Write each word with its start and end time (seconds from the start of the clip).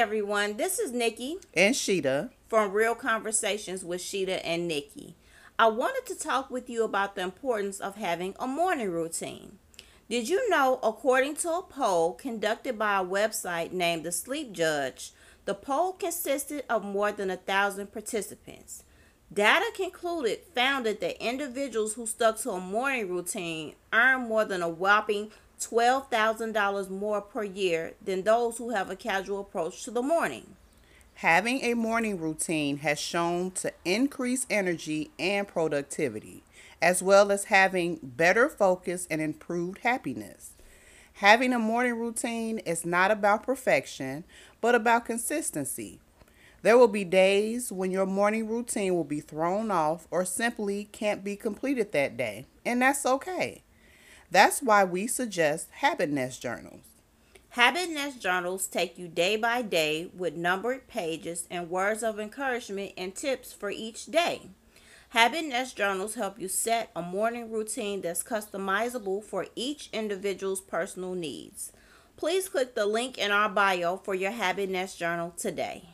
everyone, 0.00 0.56
this 0.56 0.78
is 0.78 0.92
Nikki 0.92 1.36
and 1.52 1.76
Sheeta 1.76 2.30
from 2.48 2.72
Real 2.72 2.94
Conversations 2.94 3.84
with 3.84 4.00
Sheeta 4.00 4.44
and 4.46 4.66
Nikki. 4.66 5.14
I 5.58 5.66
wanted 5.66 6.06
to 6.06 6.18
talk 6.18 6.50
with 6.50 6.70
you 6.70 6.84
about 6.84 7.16
the 7.16 7.20
importance 7.20 7.80
of 7.80 7.96
having 7.96 8.34
a 8.40 8.46
morning 8.46 8.90
routine. 8.90 9.58
Did 10.08 10.26
you 10.26 10.48
know, 10.48 10.80
according 10.82 11.36
to 11.36 11.52
a 11.52 11.62
poll 11.62 12.14
conducted 12.14 12.78
by 12.78 12.98
a 12.98 13.04
website 13.04 13.72
named 13.72 14.04
The 14.04 14.10
Sleep 14.10 14.52
Judge, 14.52 15.12
the 15.44 15.52
poll 15.52 15.92
consisted 15.92 16.64
of 16.70 16.82
more 16.82 17.12
than 17.12 17.30
a 17.30 17.36
thousand 17.36 17.92
participants. 17.92 18.84
Data 19.32 19.66
concluded 19.76 20.40
found 20.56 20.86
that 20.86 21.24
individuals 21.24 21.94
who 21.94 22.04
stuck 22.04 22.38
to 22.38 22.50
a 22.50 22.60
morning 22.60 23.08
routine 23.08 23.74
earn 23.92 24.22
more 24.22 24.44
than 24.44 24.60
a 24.60 24.68
whopping 24.68 25.30
$12,000 25.60 26.90
more 26.90 27.20
per 27.20 27.44
year 27.44 27.94
than 28.04 28.22
those 28.22 28.58
who 28.58 28.70
have 28.70 28.90
a 28.90 28.96
casual 28.96 29.40
approach 29.40 29.84
to 29.84 29.92
the 29.92 30.02
morning. 30.02 30.56
Having 31.14 31.62
a 31.62 31.74
morning 31.74 32.18
routine 32.18 32.78
has 32.78 32.98
shown 32.98 33.52
to 33.52 33.72
increase 33.84 34.46
energy 34.50 35.12
and 35.18 35.46
productivity, 35.46 36.42
as 36.82 37.00
well 37.00 37.30
as 37.30 37.44
having 37.44 38.00
better 38.02 38.48
focus 38.48 39.06
and 39.10 39.20
improved 39.20 39.78
happiness. 39.78 40.54
Having 41.14 41.52
a 41.52 41.58
morning 41.58 41.98
routine 41.98 42.58
is 42.60 42.84
not 42.84 43.10
about 43.10 43.44
perfection, 43.44 44.24
but 44.60 44.74
about 44.74 45.04
consistency. 45.04 46.00
There 46.62 46.76
will 46.76 46.88
be 46.88 47.04
days 47.04 47.72
when 47.72 47.90
your 47.90 48.04
morning 48.04 48.46
routine 48.46 48.94
will 48.94 49.04
be 49.04 49.20
thrown 49.20 49.70
off 49.70 50.06
or 50.10 50.26
simply 50.26 50.84
can't 50.92 51.24
be 51.24 51.34
completed 51.34 51.92
that 51.92 52.18
day, 52.18 52.44
and 52.66 52.82
that's 52.82 53.06
okay. 53.06 53.62
That's 54.30 54.62
why 54.62 54.84
we 54.84 55.06
suggest 55.06 55.68
Habit 55.70 56.10
Nest 56.10 56.42
journals. 56.42 56.82
Habit 57.54 57.90
Nest 57.90 58.20
journals 58.20 58.66
take 58.66 58.98
you 58.98 59.08
day 59.08 59.36
by 59.36 59.62
day 59.62 60.10
with 60.16 60.36
numbered 60.36 60.86
pages 60.86 61.48
and 61.50 61.70
words 61.70 62.02
of 62.02 62.20
encouragement 62.20 62.92
and 62.96 63.14
tips 63.14 63.52
for 63.52 63.70
each 63.70 64.06
day. 64.06 64.50
Habit 65.08 65.46
Nest 65.46 65.76
journals 65.76 66.14
help 66.14 66.38
you 66.38 66.46
set 66.46 66.90
a 66.94 67.02
morning 67.02 67.50
routine 67.50 68.02
that's 68.02 68.22
customizable 68.22 69.24
for 69.24 69.46
each 69.56 69.88
individual's 69.92 70.60
personal 70.60 71.14
needs. 71.14 71.72
Please 72.16 72.48
click 72.48 72.74
the 72.74 72.86
link 72.86 73.18
in 73.18 73.32
our 73.32 73.48
bio 73.48 73.96
for 73.96 74.14
your 74.14 74.30
Habit 74.30 74.68
Nest 74.70 74.98
journal 74.98 75.34
today. 75.36 75.88